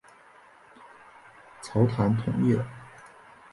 [1.61, 2.65] 郑覃同意了。